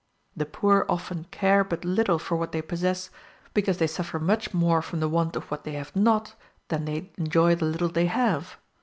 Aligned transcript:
The 0.35 0.47
poor 0.47 0.87
often 0.89 1.25
care 1.25 1.63
but 1.63 1.85
little 1.85 2.17
for 2.17 2.35
what 2.35 2.53
they 2.53 2.63
possess, 2.63 3.11
because 3.53 3.77
they 3.77 3.85
suffer 3.85 4.17
much 4.17 4.51
more 4.51 4.81
from 4.81 4.99
the 4.99 5.07
want 5.07 5.35
of 5.35 5.43
what 5.51 5.63
they 5.63 5.73
have 5.73 5.95
not, 5.95 6.33
than 6.69 6.85
they 6.85 7.11
enjoy 7.19 7.53
the 7.53 7.65
little 7.65 7.87
they 7.89 8.07
have. 8.07 8.57